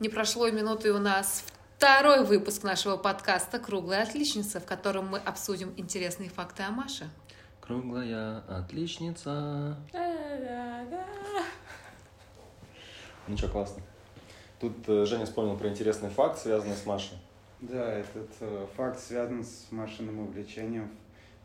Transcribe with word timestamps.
Не 0.00 0.08
прошло 0.08 0.46
и 0.46 0.52
минуты 0.52 0.92
у 0.92 0.98
нас 0.98 1.44
второй 1.76 2.24
выпуск 2.24 2.62
нашего 2.62 2.96
подкаста 2.96 3.58
«Круглая 3.58 4.04
отличница», 4.04 4.60
в 4.60 4.64
котором 4.64 5.08
мы 5.08 5.18
обсудим 5.18 5.74
интересные 5.76 6.30
факты 6.30 6.62
о 6.62 6.70
Маше. 6.70 7.10
Круглая 7.60 8.44
отличница. 8.48 9.76
Ну 13.26 13.36
что, 13.36 13.48
классно. 13.48 13.82
Тут 14.60 14.88
э, 14.88 15.04
Женя 15.04 15.26
вспомнил 15.26 15.56
про 15.56 15.68
интересный 15.68 16.10
факт, 16.10 16.38
связанный 16.38 16.76
с 16.76 16.86
Машей. 16.86 17.18
Да, 17.60 17.92
этот 17.92 18.30
э, 18.38 18.66
факт 18.76 19.00
связан 19.00 19.44
с 19.44 19.66
Машиным 19.72 20.20
увлечением 20.20 20.90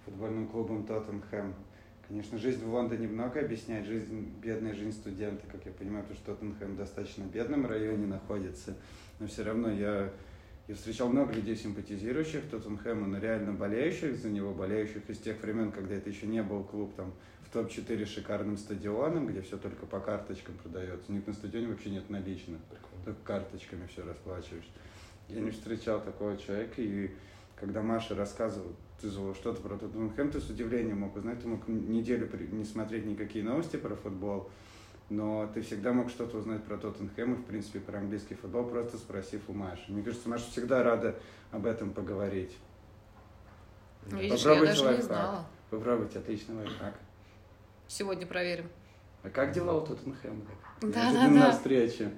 футбольным 0.06 0.48
клубом 0.48 0.86
Тоттенхэм. 0.86 1.56
Конечно, 2.08 2.38
жизнь 2.38 2.64
в 2.66 2.74
Лондоне 2.74 3.08
много 3.08 3.40
объясняет, 3.40 3.86
жизнь, 3.86 4.34
бедная 4.42 4.74
жизнь 4.74 4.92
студента, 4.92 5.46
как 5.50 5.66
я 5.66 5.72
понимаю, 5.72 6.04
потому 6.04 6.20
что 6.20 6.34
Тоттенхэм 6.34 6.74
в 6.74 6.78
достаточно 6.78 7.24
бедном 7.24 7.66
районе 7.66 8.06
находится, 8.08 8.76
но 9.20 9.28
все 9.28 9.44
равно 9.44 9.72
я, 9.72 10.12
я 10.68 10.76
встречал 10.76 11.10
много 11.10 11.34
людей, 11.34 11.56
симпатизирующих 11.56 12.50
Тоттенхэму, 12.52 13.08
но 13.08 13.20
реально 13.20 13.54
болеющих 13.54 14.18
за 14.18 14.30
него, 14.30 14.54
болеющих 14.54 15.10
из 15.10 15.20
тех 15.20 15.42
времен, 15.42 15.72
когда 15.72 15.96
это 15.96 16.10
еще 16.10 16.28
не 16.28 16.44
был 16.44 16.64
клуб 16.66 16.94
там 16.96 17.14
в 17.48 17.54
топ-4 17.54 18.06
шикарным 18.06 18.58
стадионом, 18.58 19.28
где 19.28 19.42
все 19.42 19.58
только 19.58 19.86
по 19.86 20.02
карточкам 20.02 20.56
продается. 20.56 21.06
У 21.10 21.14
них 21.14 21.26
на 21.26 21.34
стадионе 21.34 21.68
вообще 21.68 21.90
нет 21.90 22.10
наличных, 22.10 22.60
только 23.06 23.20
карточками 23.24 23.88
все 23.88 24.04
расплачиваешь. 24.04 24.70
Я 25.30 25.40
не 25.40 25.52
встречал 25.52 26.02
такого 26.02 26.36
человека, 26.38 26.82
и 26.82 27.12
когда 27.56 27.82
Маша 27.82 28.14
рассказывала 28.14 28.74
что-то 29.10 29.62
про 29.62 29.78
Тоттенхэм, 29.78 30.32
ты 30.32 30.40
с 30.40 30.50
удивлением 30.50 31.00
мог 31.00 31.16
узнать, 31.16 31.42
ты 31.42 31.48
мог 31.48 31.68
неделю 31.68 32.30
не 32.52 32.66
смотреть 32.66 33.06
никакие 33.06 33.44
новости 33.44 33.78
про 33.78 33.96
футбол, 33.96 34.50
но 35.10 35.50
ты 35.54 35.62
всегда 35.62 35.94
мог 35.94 36.10
что-то 36.10 36.38
узнать 36.38 36.64
про 36.64 36.78
Тоттенхэм 36.78 37.34
и, 37.34 37.36
в 37.38 37.44
принципе, 37.46 37.80
про 37.80 38.00
английский 38.00 38.36
футбол, 38.36 38.66
просто 38.66 38.98
спросив 38.98 39.42
у 39.48 39.54
Маши. 39.54 39.84
Мне 39.92 40.04
кажется, 40.04 40.30
Маша 40.30 40.50
всегда 40.50 40.84
рада 40.84 41.16
об 41.52 41.66
этом 41.66 41.92
поговорить. 41.92 42.58
Видишь, 44.06 44.44
Попробуйте 44.44 44.66
я 44.66 44.74
даже 44.74 44.84
лайфхак. 44.84 44.98
не 44.98 45.02
знала. 45.06 45.46
Попробуйте, 45.70 46.20
отличный 46.20 46.56
лайфхак. 46.56 46.94
Сегодня 47.88 48.26
проверим. 48.26 48.70
А 49.24 49.30
как 49.30 49.52
дела 49.52 49.78
у 49.78 49.86
Тоттенхэма? 49.86 50.42
Да, 50.82 51.14
да, 51.14 51.30
да. 51.30 51.52
встрече. 51.52 52.12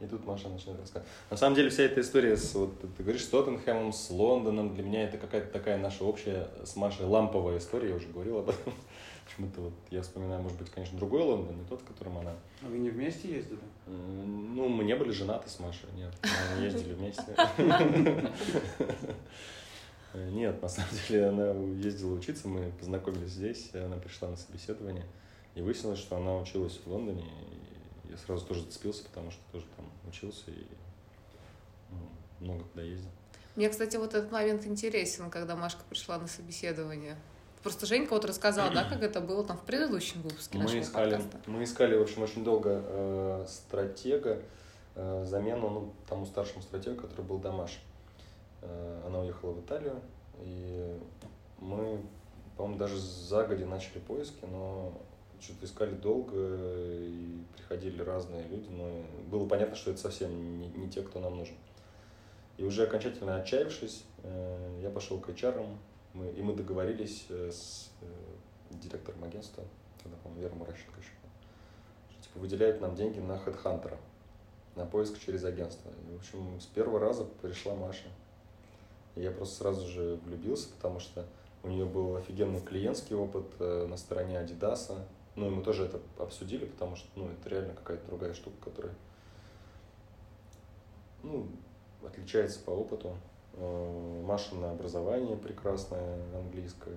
И 0.00 0.06
тут 0.06 0.24
Маша 0.26 0.48
начинает 0.48 0.80
рассказывать. 0.80 1.08
На 1.28 1.36
самом 1.36 1.56
деле 1.56 1.70
вся 1.70 1.82
эта 1.82 2.00
история 2.00 2.36
с, 2.36 2.54
вот, 2.54 2.80
ты 2.96 3.02
говоришь, 3.02 3.24
с 3.24 3.28
Тоттенхэмом, 3.28 3.92
с 3.92 4.10
Лондоном, 4.10 4.74
для 4.74 4.84
меня 4.84 5.02
это 5.02 5.18
какая-то 5.18 5.52
такая 5.52 5.76
наша 5.76 6.04
общая 6.04 6.48
с 6.64 6.76
Машей 6.76 7.04
ламповая 7.04 7.58
история, 7.58 7.90
я 7.90 7.96
уже 7.96 8.06
говорил 8.08 8.38
об 8.38 8.50
этом. 8.50 8.72
Почему-то 9.26 9.60
вот 9.60 9.72
я 9.90 10.02
вспоминаю, 10.02 10.42
может 10.42 10.56
быть, 10.56 10.70
конечно, 10.70 10.96
другой 10.96 11.22
Лондон, 11.22 11.58
не 11.58 11.64
тот, 11.64 11.82
в 11.82 11.84
котором 11.84 12.18
она. 12.18 12.34
А 12.62 12.68
вы 12.68 12.78
не 12.78 12.90
вместе 12.90 13.28
ездили? 13.28 13.58
Ну, 13.86 14.68
мы 14.68 14.84
не 14.84 14.94
были 14.94 15.10
женаты 15.10 15.50
с 15.50 15.58
Машей, 15.58 15.88
нет, 15.96 16.14
мы 16.56 16.64
ездили 16.64 16.94
вместе. 16.94 17.34
Нет, 20.14 20.62
на 20.62 20.68
самом 20.68 20.88
деле 21.08 21.26
она 21.26 21.50
ездила 21.76 22.14
учиться, 22.14 22.48
мы 22.48 22.72
познакомились 22.80 23.30
здесь, 23.30 23.70
она 23.74 23.96
пришла 23.96 24.28
на 24.28 24.36
собеседование, 24.36 25.04
и 25.54 25.60
выяснилось, 25.60 25.98
что 25.98 26.16
она 26.16 26.38
училась 26.38 26.80
в 26.82 26.90
Лондоне, 26.90 27.24
я 28.18 28.26
сразу 28.26 28.46
тоже 28.46 28.62
зацепился, 28.62 29.04
потому 29.04 29.30
что 29.30 29.40
тоже 29.52 29.66
там 29.76 29.86
учился 30.08 30.50
и 30.50 30.66
ну, 31.90 32.46
много 32.46 32.64
куда 32.64 32.82
ездил. 32.82 33.10
Мне, 33.56 33.68
кстати, 33.68 33.96
вот 33.96 34.14
этот 34.14 34.30
момент 34.30 34.66
интересен, 34.66 35.30
когда 35.30 35.56
Машка 35.56 35.82
пришла 35.88 36.18
на 36.18 36.28
собеседование. 36.28 37.16
Просто 37.62 37.86
Женька 37.86 38.14
вот 38.14 38.24
рассказала, 38.24 38.72
да, 38.72 38.84
как 38.84 39.02
это 39.02 39.20
было 39.20 39.44
там 39.44 39.58
в 39.58 39.62
предыдущем 39.62 40.22
выпуске 40.22 40.58
мы 40.58 40.64
нашего 40.64 40.80
искали, 40.80 41.10
подкаста. 41.10 41.50
Мы 41.50 41.64
искали, 41.64 41.96
в 41.96 42.02
общем, 42.02 42.22
очень 42.22 42.44
долго 42.44 42.82
э, 42.84 43.46
стратега, 43.48 44.40
э, 44.94 45.24
замену 45.26 45.68
ну, 45.68 45.92
тому 46.08 46.24
старшему 46.24 46.62
стратегу, 46.62 47.00
который 47.00 47.22
был 47.22 47.38
Дамаш. 47.38 47.80
Э, 48.62 49.02
она 49.06 49.20
уехала 49.20 49.52
в 49.52 49.60
Италию, 49.60 50.00
и 50.40 50.96
мы, 51.58 52.00
по-моему, 52.56 52.78
даже 52.78 52.96
загоди 52.98 53.64
начали 53.64 53.98
поиски, 53.98 54.44
но 54.44 54.92
что-то 55.40 55.66
искали 55.66 55.94
долго, 55.94 56.34
и 56.36 57.38
приходили 57.56 58.02
разные 58.02 58.46
люди, 58.48 58.68
но 58.70 59.04
было 59.30 59.46
понятно, 59.48 59.76
что 59.76 59.90
это 59.90 60.00
совсем 60.00 60.58
не, 60.58 60.68
не 60.68 60.90
те, 60.90 61.02
кто 61.02 61.20
нам 61.20 61.36
нужен. 61.36 61.54
И 62.58 62.64
уже 62.64 62.82
окончательно 62.82 63.36
отчаявшись, 63.36 64.04
э, 64.24 64.80
я 64.82 64.90
пошел 64.90 65.20
к 65.20 65.28
HR, 65.28 65.64
мы, 66.12 66.28
и 66.30 66.42
мы 66.42 66.54
договорились 66.54 67.26
э, 67.28 67.50
с 67.52 67.90
э, 68.00 68.06
директором 68.82 69.22
агентства, 69.22 69.62
тогда, 70.02 70.18
по-моему, 70.24 70.42
Вера 70.42 70.54
Муращенко 70.56 70.98
еще, 70.98 71.12
что 72.10 72.22
типа 72.22 72.40
выделяют 72.40 72.80
нам 72.80 72.96
деньги 72.96 73.20
на 73.20 73.34
HeadHunter, 73.34 73.96
на 74.74 74.86
поиск 74.86 75.20
через 75.20 75.44
агентство. 75.44 75.88
И, 76.08 76.14
в 76.14 76.18
общем, 76.18 76.60
с 76.60 76.66
первого 76.66 76.98
раза 76.98 77.24
пришла 77.42 77.76
Маша. 77.76 78.08
И 79.14 79.22
я 79.22 79.30
просто 79.30 79.56
сразу 79.56 79.86
же 79.86 80.18
влюбился, 80.24 80.68
потому 80.70 80.98
что 80.98 81.26
у 81.62 81.68
нее 81.68 81.84
был 81.84 82.16
офигенный 82.16 82.60
клиентский 82.60 83.14
опыт 83.14 83.58
на 83.60 83.96
стороне 83.96 84.36
Adidas, 84.36 84.96
ну, 85.38 85.46
и 85.46 85.50
мы 85.50 85.62
тоже 85.62 85.84
это 85.84 86.00
обсудили, 86.18 86.64
потому 86.64 86.96
что, 86.96 87.08
ну, 87.14 87.28
это 87.28 87.48
реально 87.48 87.72
какая-то 87.74 88.06
другая 88.06 88.34
штука, 88.34 88.56
которая, 88.64 88.94
ну, 91.22 91.46
отличается 92.04 92.58
по 92.60 92.70
опыту. 92.70 93.16
Э, 93.54 94.22
Машина 94.26 94.72
образование 94.72 95.36
прекрасное, 95.36 96.18
английское. 96.34 96.96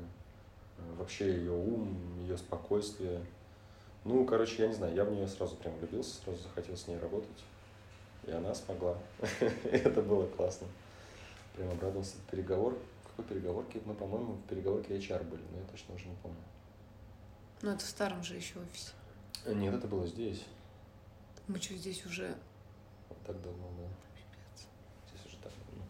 Э, 0.78 0.82
вообще 0.98 1.36
ее 1.36 1.52
ум, 1.52 1.96
ее 2.22 2.36
спокойствие. 2.36 3.22
Ну, 4.06 4.26
короче, 4.26 4.64
я 4.64 4.70
не 4.70 4.74
знаю, 4.74 4.96
я 4.96 5.06
в 5.06 5.12
нее 5.12 5.28
сразу 5.28 5.56
прям 5.58 5.76
влюбился, 5.76 6.20
сразу 6.24 6.42
захотел 6.42 6.76
с 6.76 6.88
ней 6.88 6.98
работать. 6.98 7.44
И 8.26 8.32
она 8.32 8.56
смогла. 8.56 8.98
Это 9.72 10.02
было 10.02 10.26
классно. 10.26 10.68
Прям 11.56 11.70
обрадовался. 11.70 12.16
Переговор. 12.32 12.76
Какой 13.04 13.26
переговорки? 13.26 13.82
Мы, 13.86 13.94
по-моему, 13.94 14.34
в 14.34 14.50
переговорке 14.50 14.98
HR 14.98 15.24
были, 15.26 15.44
но 15.52 15.60
я 15.60 15.66
точно 15.72 15.94
уже 15.94 16.08
не 16.08 16.16
помню. 16.24 16.38
Ну, 17.64 17.72
это 17.72 17.86
в 17.86 17.90
старом 17.90 18.24
же 18.24 18.36
еще 18.36 18.60
офисе. 18.60 18.94
Нет, 19.46 19.74
это 19.74 19.88
было 19.88 20.08
здесь. 20.08 20.46
Мы 21.48 21.60
что, 21.62 21.76
здесь 21.76 22.06
уже... 22.06 22.36
Вот 23.10 23.20
так 23.26 23.42
давно, 23.42 23.68
да. 23.78 23.88
Пипец. 24.16 24.68
Здесь 25.08 25.26
уже 25.28 25.38
так 25.44 25.52
давно. 25.68 25.84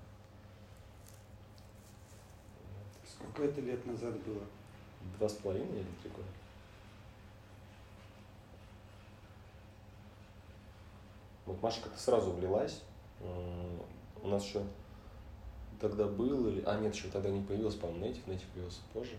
Сколько 3.07 3.43
это 3.43 3.61
лет 3.61 3.85
назад 3.85 4.19
было? 4.23 4.41
Два 5.17 5.29
с 5.29 5.33
половиной 5.33 5.79
или 5.79 5.87
три 6.01 6.09
года? 6.11 6.27
Вот 11.45 11.61
Маша 11.61 11.81
как-то 11.81 11.99
сразу 11.99 12.31
влилась. 12.31 12.81
У 13.21 14.27
нас 14.27 14.43
еще 14.45 14.63
тогда 15.79 16.05
был, 16.05 16.47
или... 16.47 16.63
а 16.65 16.79
нет, 16.79 16.93
еще 16.93 17.07
тогда 17.09 17.29
не 17.29 17.43
появился, 17.43 17.77
по-моему, 17.77 18.05
Нейтив, 18.05 18.27
Нейтив 18.27 18.47
появился 18.49 18.81
позже. 18.93 19.17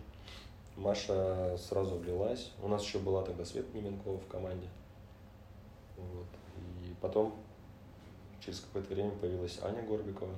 Маша 0.83 1.57
сразу 1.57 1.97
влилась. 1.97 2.51
У 2.61 2.69
нас 2.69 2.83
еще 2.83 2.99
была 2.99 3.23
тогда 3.23 3.45
Свет 3.45 3.73
Неменкова 3.73 4.19
в 4.19 4.27
команде. 4.27 4.69
Вот. 5.97 6.27
И 6.85 6.95
потом 7.01 7.35
через 8.41 8.61
какое-то 8.61 8.93
время 8.93 9.13
появилась 9.13 9.59
Аня 9.63 9.83
Горбикова. 9.83 10.35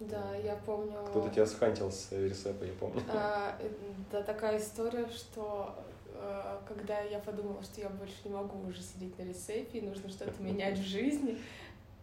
Да, 0.00 0.34
я 0.36 0.56
помню. 0.64 0.96
Кто-то 1.10 1.28
тебя 1.28 1.44
схантил 1.44 1.92
с 1.92 2.10
ресепа, 2.12 2.64
я 2.64 2.72
помню. 2.72 3.02
А, 3.08 3.54
да, 4.10 4.22
такая 4.22 4.58
история, 4.58 5.06
что 5.10 5.74
э, 6.14 6.58
когда 6.66 7.00
я 7.00 7.18
подумала, 7.18 7.62
что 7.62 7.82
я 7.82 7.90
больше 7.90 8.14
не 8.24 8.30
могу 8.30 8.66
уже 8.66 8.80
сидеть 8.80 9.18
на 9.18 9.24
ресепе, 9.24 9.80
и 9.80 9.86
нужно 9.86 10.08
что-то 10.08 10.32
менять 10.42 10.78
в 10.78 10.82
жизни, 10.82 11.38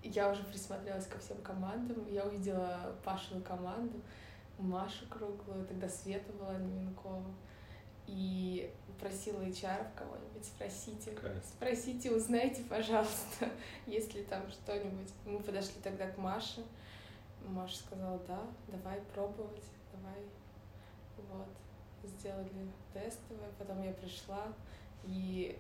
я 0.04 0.32
уже 0.32 0.44
присмотрелась 0.44 1.08
ко 1.08 1.18
всем 1.18 1.38
командам, 1.38 2.06
я 2.12 2.24
увидела 2.24 2.94
Пашину 3.04 3.42
команду, 3.42 4.00
Машу 4.58 5.08
Круглую, 5.10 5.66
тогда 5.68 5.88
Света 5.88 6.32
была 6.34 6.58
Неменкова. 6.58 7.34
И 8.08 8.72
просила 9.00 9.42
HR 9.42 9.88
кого-нибудь, 9.96 10.46
спросите, 10.46 11.12
Кайф. 11.12 11.44
спросите, 11.46 12.12
узнайте, 12.12 12.64
пожалуйста, 12.64 13.50
есть 13.86 14.14
ли 14.16 14.24
там 14.24 14.50
что-нибудь. 14.50 15.12
Мы 15.26 15.40
подошли 15.40 15.76
тогда 15.84 16.08
к 16.10 16.18
Маше. 16.18 16.64
Маша 17.46 17.78
сказала, 17.78 18.20
да, 18.28 18.40
давай 18.68 19.02
пробовать, 19.14 19.64
давай. 19.94 20.24
Вот, 21.18 21.48
сделали 22.04 22.72
тестовое, 22.94 23.50
потом 23.58 23.84
я 23.84 23.92
пришла. 23.94 24.48
И, 25.04 25.58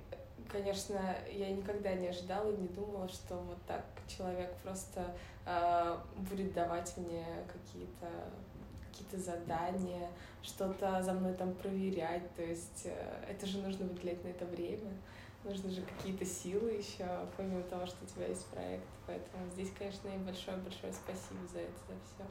конечно, 0.50 1.00
я 1.32 1.52
никогда 1.52 1.94
не 1.94 2.08
ожидала 2.08 2.52
и 2.52 2.58
не 2.58 2.68
думала, 2.70 3.08
что 3.08 3.36
вот 3.38 3.58
так 3.66 3.86
человек 4.08 4.56
просто 4.64 5.16
э, 5.46 5.98
будет 6.18 6.54
давать 6.54 6.96
мне 6.98 7.26
какие-то 7.48 8.08
какие-то 8.98 9.18
задания, 9.18 10.10
что-то 10.42 11.02
за 11.02 11.14
мной 11.14 11.34
там 11.34 11.54
проверять. 11.54 12.24
То 12.36 12.44
есть 12.44 12.84
э, 12.86 13.26
это 13.30 13.46
же 13.46 13.60
нужно 13.60 13.86
выделять 13.86 14.24
на 14.24 14.30
это 14.30 14.46
время. 14.46 14.94
Нужны 15.44 15.70
же 15.70 15.82
какие-то 15.82 16.26
силы 16.26 16.72
еще, 16.72 17.06
помимо 17.38 17.62
того, 17.64 17.86
что 17.86 17.98
у 18.04 18.08
тебя 18.08 18.28
есть 18.28 18.46
проект. 18.48 18.84
Поэтому 19.06 19.50
здесь, 19.54 19.70
конечно, 19.78 20.08
и 20.08 20.18
большое-большое 20.18 20.92
спасибо 20.94 21.48
за 21.52 21.60
это, 21.60 21.80
за 21.88 21.94
все. 22.04 22.30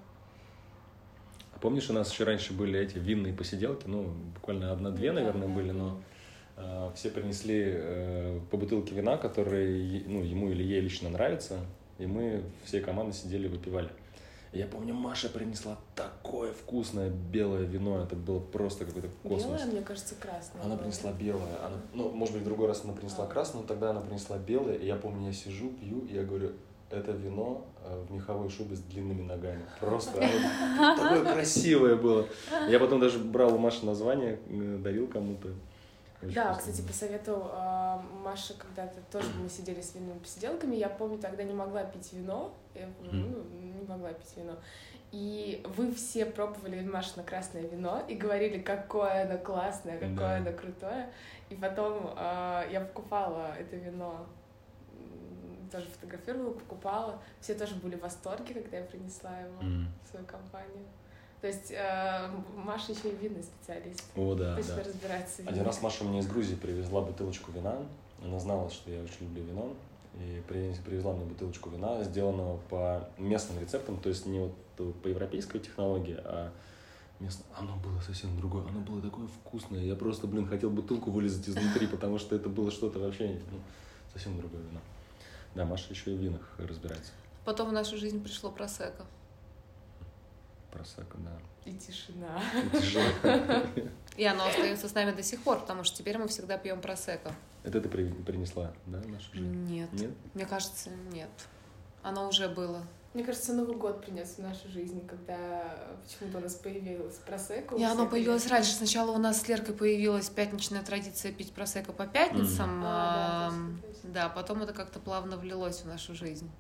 А 1.55 1.59
помнишь, 1.59 1.89
у 1.89 1.95
нас 1.95 2.13
еще 2.13 2.25
раньше 2.25 2.53
были 2.53 2.79
эти 2.79 2.99
винные 2.99 3.33
посиделки, 3.33 3.87
ну, 3.87 4.13
буквально 4.35 4.73
одна-две, 4.73 5.13
наверное, 5.13 5.49
да, 5.49 5.55
были, 5.55 5.71
но 5.71 6.03
э, 6.57 6.91
все 6.95 7.11
принесли 7.11 7.63
э, 7.65 8.41
по 8.51 8.59
бутылке 8.59 8.95
вина, 8.95 9.17
который 9.17 10.05
ну, 10.07 10.23
ему 10.23 10.51
или 10.51 10.63
ей 10.63 10.81
лично 10.81 11.09
нравится, 11.09 11.61
и 11.99 12.05
мы 12.05 12.43
всей 12.65 12.83
командой 12.83 13.15
сидели 13.15 13.49
выпивали. 13.49 13.89
Я 14.57 14.67
помню, 14.67 14.95
Маша 14.95 15.29
принесла 15.29 15.77
такое 15.95 16.53
вкусное 16.53 17.11
белое 17.11 17.65
вино, 17.65 18.03
это 18.03 18.17
было 18.17 18.41
просто 18.41 18.87
какой-то 18.87 19.09
космос. 19.23 19.61
Белое, 19.61 19.67
мне 19.67 19.83
кажется, 19.83 20.15
красное. 20.15 20.63
Она 20.63 20.75
было. 20.75 20.83
принесла 20.83 21.13
белое. 21.13 21.65
Она, 21.65 21.77
ну, 21.93 22.11
может 22.11 22.35
быть, 22.35 22.43
в 22.43 22.47
другой 22.47 22.69
раз 22.69 22.83
она 22.85 22.95
принесла 22.95 23.25
А. 23.25 23.29
красное, 23.29 23.61
но 23.63 23.67
тогда 23.67 23.91
она 23.91 24.01
принесла 24.01 24.39
белое. 24.39 24.77
И 24.77 24.87
я 24.87 24.97
помню, 24.97 25.27
я 25.27 25.33
сижу, 25.33 25.69
пью, 25.71 26.07
и 26.07 26.15
я 26.15 26.25
говорю, 26.25 26.53
это 26.91 27.11
вино 27.13 27.67
э, 27.85 28.05
в 28.09 28.13
меховой 28.13 28.49
шубе 28.49 28.77
с 28.77 28.81
длинными 28.81 29.23
ногами. 29.23 29.63
Просто 29.81 30.19
оно 30.19 30.97
такое 30.97 31.35
красивое 31.35 31.97
было. 31.97 32.27
Я 32.71 32.79
потом 32.79 33.01
даже 33.01 33.19
брал 33.19 33.55
у 33.55 33.59
Маши 33.59 33.85
название, 33.85 34.39
э, 34.49 34.79
дарил 34.83 35.07
кому-то. 35.07 35.49
Да, 36.35 36.55
кстати, 36.55 36.81
посоветовал 36.83 37.51
а, 37.53 38.03
Маша 38.25 38.55
когда-то 38.55 39.01
тоже 39.11 39.29
мы 39.41 39.49
сидели 39.49 39.81
с 39.81 39.95
винными 39.95 40.19
посиделками. 40.19 40.77
Я 40.77 40.89
помню, 40.89 41.19
тогда 41.19 41.43
не 41.43 41.55
могла 41.55 41.85
пить 41.85 42.13
вино. 42.13 42.55
Я 42.75 42.89
помню, 42.99 43.29
ну, 43.29 43.61
не 43.61 43.83
могла 43.87 44.13
пить 44.13 44.37
вино. 44.37 44.57
И 45.13 45.63
вы 45.77 45.95
все 45.95 46.27
пробовали 46.27 46.83
Машино 46.85 47.23
красное 47.23 47.63
вино 47.63 48.03
и 48.09 48.15
говорили, 48.17 48.61
какое 48.61 49.23
оно 49.23 49.39
классное, 49.39 49.95
какое 49.99 50.17
Да. 50.17 50.37
оно 50.37 50.53
крутое. 50.53 51.11
И 51.49 51.55
потом 51.55 52.13
а, 52.17 52.67
я 52.71 52.81
покупала 52.81 53.55
это 53.59 53.77
вино, 53.77 54.27
тоже 55.71 55.87
фотографировала, 55.87 56.53
покупала. 56.53 57.19
Все 57.41 57.55
тоже 57.55 57.77
были 57.77 57.97
в 57.97 58.01
восторге, 58.03 58.55
когда 58.55 58.79
я 58.79 58.85
принесла 58.85 59.39
его 59.39 59.61
М. 59.63 59.89
в 60.05 60.11
свою 60.11 60.27
компанию. 60.27 60.85
То 61.41 61.47
есть 61.47 61.71
э, 61.71 62.31
Маша 62.57 62.93
еще 62.93 63.11
и 63.11 63.17
винный 63.17 63.43
специалист. 63.43 64.03
О, 64.17 64.35
да, 64.35 64.57
Точно 64.57 64.77
да. 64.77 64.85
разбирается 64.85 65.43
Один 65.45 65.65
раз 65.65 65.83
Маша 65.83 66.05
мне 66.05 66.21
из 66.21 66.27
Грузии 66.27 66.55
привезла 66.55 67.03
бутылочку 67.03 67.53
вина. 67.53 67.77
Она 68.25 68.39
знала, 68.39 68.71
что 68.71 68.91
я 68.91 69.03
очень 69.03 69.27
люблю 69.27 69.45
вино. 69.45 69.75
И 70.15 70.43
при- 70.49 70.75
привезла 70.85 71.13
мне 71.13 71.27
бутылочку 71.27 71.69
вина, 71.69 72.03
сделанного 72.03 72.57
по 72.71 73.07
местным 73.19 73.61
рецептам, 73.61 73.99
то 73.99 74.09
есть 74.09 74.25
не 74.25 74.41
вот 74.41 74.53
по 75.03 75.09
европейской 75.09 75.59
технологии, 75.59 76.17
а 76.25 76.51
местно. 77.21 77.45
Оно 77.55 77.77
было 77.77 78.01
совсем 78.01 78.35
другое. 78.39 78.67
Оно 78.67 78.81
было 78.81 79.03
такое 79.03 79.27
вкусное. 79.27 79.81
Я 79.81 79.95
просто, 79.95 80.27
блин, 80.27 80.49
хотел 80.49 80.71
бутылку 80.71 81.11
вылезать 81.11 81.47
изнутри, 81.49 81.87
потому 81.91 82.19
что 82.19 82.35
это 82.35 82.49
было 82.49 82.71
что-то 82.71 82.99
вообще 82.99 83.39
ну, 83.51 83.59
совсем 84.13 84.39
другое 84.39 84.63
вино. 84.63 84.81
Да, 85.55 85.67
Маша 85.67 85.91
еще 85.91 86.15
и 86.15 86.17
в 86.17 86.21
винах 86.21 86.55
разбирается. 86.59 87.13
Потом 87.45 87.69
в 87.69 87.73
нашу 87.73 87.97
жизнь 87.97 88.23
пришло 88.23 88.51
просека. 88.51 89.05
Просека, 90.77 91.17
да. 91.19 91.33
И 91.65 91.73
тишина. 91.75 92.41
И 94.17 94.25
оно 94.25 94.47
остается 94.47 94.89
с 94.89 94.95
нами 94.95 95.13
до 95.13 95.23
сих 95.23 95.43
пор, 95.43 95.61
потому 95.61 95.85
что 95.85 95.97
теперь 95.99 96.19
мы 96.19 96.29
всегда 96.29 96.59
пьем 96.59 96.81
просека. 96.81 97.33
Это 97.65 97.81
ты 97.81 97.89
при- 97.89 98.13
принесла, 98.13 98.73
да, 98.87 98.99
в 99.01 99.09
нашу 99.09 99.33
жизнь? 99.35 99.65
Нет. 99.65 99.93
Нет? 99.93 100.11
Мне 100.35 100.47
кажется, 100.47 100.91
нет. 101.13 101.29
Оно 102.03 102.29
уже 102.29 102.49
было. 102.49 102.83
Мне 103.15 103.25
кажется, 103.25 103.55
Новый 103.55 103.77
год 103.77 104.05
принес 104.05 104.35
в 104.37 104.39
нашу 104.41 104.69
жизнь, 104.69 105.07
когда 105.07 105.89
почему-то 106.05 106.39
у 106.39 106.41
нас 106.43 106.55
появилась 106.55 107.15
просека. 107.17 107.75
И 107.75 107.83
оно 107.83 108.07
появилось 108.07 108.47
раньше. 108.47 108.73
Сначала 108.73 109.11
у 109.11 109.19
нас 109.19 109.41
с 109.41 109.49
Леркой 109.49 109.75
появилась 109.75 110.29
пятничная 110.29 110.83
традиция 110.83 111.33
пить 111.33 111.53
просека 111.53 111.93
по 111.93 112.07
пятницам. 112.07 112.83
А, 112.85 113.49
да, 113.51 113.57
ам, 113.57 113.81
точно, 113.81 113.95
точно. 113.95 114.11
Да, 114.13 114.29
потом 114.29 114.63
это 114.63 114.75
как-то 114.75 115.01
плавно 115.01 115.39
влилось 115.39 115.81
в 115.81 115.87
нашу 115.87 116.15
жизнь. 116.15 116.51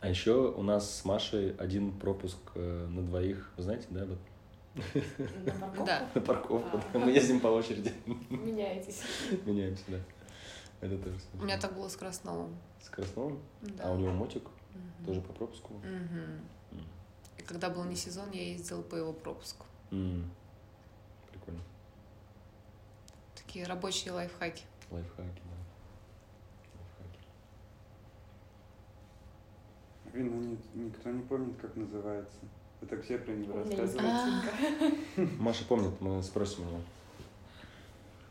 А 0.00 0.08
еще 0.08 0.50
у 0.52 0.62
нас 0.62 0.98
с 0.98 1.04
Машей 1.04 1.54
один 1.56 1.92
пропуск 1.92 2.38
э, 2.54 2.86
на 2.88 3.02
двоих, 3.02 3.52
вы 3.56 3.62
знаете, 3.62 3.86
да, 3.90 4.06
вот 4.06 4.18
На 5.44 5.52
парковку? 5.52 5.84
Да. 5.84 6.08
на 6.14 6.20
парковку. 6.22 6.80
А. 6.94 6.98
Мы 6.98 7.10
ездим 7.10 7.40
по 7.40 7.48
очереди, 7.48 7.92
Меняетесь. 8.30 9.02
меняемся, 9.44 9.84
да. 9.88 9.98
Это 10.80 10.96
тоже 10.96 11.16
У 11.34 11.44
меня 11.44 11.58
так 11.58 11.74
было 11.74 11.88
с 11.88 11.96
Красновым. 11.96 12.56
С 12.80 12.88
Красновым, 12.88 13.40
Да. 13.60 13.84
а 13.84 13.92
у 13.92 13.98
него 13.98 14.12
мотик 14.12 14.44
тоже 15.04 15.20
по 15.20 15.32
пропуску. 15.34 15.74
М. 15.84 16.40
И 17.36 17.42
когда 17.42 17.68
был 17.68 17.84
не 17.84 17.96
сезон, 17.96 18.30
я 18.30 18.42
ездила 18.52 18.80
по 18.82 18.94
его 18.96 19.12
пропуску. 19.12 19.66
М. 19.90 20.30
Прикольно. 21.30 21.60
Такие 23.34 23.66
рабочие 23.66 24.12
лайфхаки. 24.12 24.62
Лайфхаки, 24.90 25.42
да. 25.44 25.56
Блин, 30.12 30.30
ну 30.30 30.40
ни- 30.42 30.84
никто 30.86 31.10
не 31.10 31.22
помнит, 31.22 31.54
как 31.60 31.76
называется. 31.76 32.34
Вы 32.80 32.86
так 32.86 33.04
все 33.04 33.18
про 33.18 33.32
него 33.32 33.58
рассказываете. 33.58 34.96
Маша 35.38 35.64
помнит, 35.64 36.00
мы 36.00 36.22
спросим 36.22 36.66
ее. 36.66 36.80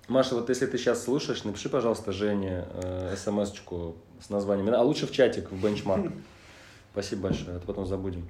Маша, 0.08 0.36
вот 0.36 0.50
если 0.50 0.66
ты 0.66 0.78
сейчас 0.78 1.04
слушаешь, 1.04 1.44
напиши, 1.44 1.70
пожалуйста, 1.70 2.12
Жене 2.12 2.66
э, 2.74 3.16
смс-очку 3.16 3.96
с 4.20 4.30
названием, 4.30 4.74
а 4.74 4.82
лучше 4.82 5.06
в 5.06 5.12
чатик, 5.12 5.52
в 5.52 5.64
бенчмарк. 5.64 6.12
Спасибо 6.92 7.24
большое, 7.24 7.58
а 7.58 7.60
то 7.60 7.68
потом 7.68 7.86
забудем. 7.86 8.28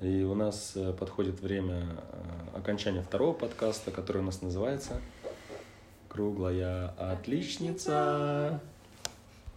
И 0.00 0.22
у 0.22 0.34
нас 0.34 0.72
э, 0.76 0.92
подходит 0.92 1.40
время 1.40 1.86
э, 2.12 2.56
окончания 2.58 3.02
второго 3.02 3.32
подкаста, 3.32 3.90
который 3.90 4.18
у 4.18 4.24
нас 4.24 4.40
называется 4.40 5.00
«Круглая 6.14 6.90
отличница». 6.90 8.60